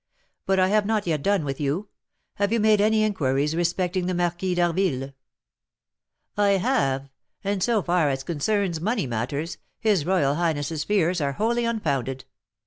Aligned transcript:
But 0.47 0.57
I 0.59 0.69
have 0.69 0.87
not 0.87 1.05
yet 1.05 1.21
done 1.21 1.45
with 1.45 1.59
you. 1.59 1.89
Have 2.37 2.51
you 2.51 2.59
made 2.59 2.81
any 2.81 3.03
inquiries 3.03 3.55
respecting 3.55 4.07
the 4.07 4.15
Marquis 4.15 4.55
d'Harville?" 4.55 5.13
"I 6.35 6.53
have; 6.53 7.11
and, 7.43 7.61
so 7.61 7.83
far 7.83 8.09
as 8.09 8.23
concerns 8.23 8.81
money 8.81 9.05
matters, 9.05 9.59
his 9.79 10.03
royal 10.03 10.33
highness's 10.33 10.83
fears 10.83 11.21
are 11.21 11.33
wholly 11.33 11.65
unfounded. 11.65 12.21
M. 12.21 12.29